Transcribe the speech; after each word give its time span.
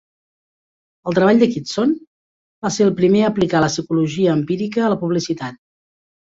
El 1.09 1.17
treball 1.17 1.41
de 1.43 1.49
Kitson 1.55 1.93
va 2.67 2.71
ser 2.77 2.87
el 2.87 2.95
primer 3.01 3.21
a 3.27 3.29
aplicar 3.33 3.61
la 3.65 3.69
psicologia 3.75 4.33
empírica 4.39 4.83
a 4.87 4.91
la 4.95 4.99
publicitat. 5.05 5.63